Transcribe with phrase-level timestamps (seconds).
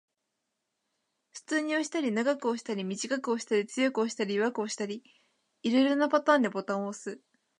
[1.33, 5.03] 普通に押したり、長く押したり、短く押したり、強く押したり、弱く押したり、
[5.61, 7.21] 色々なパターンでボタンを押す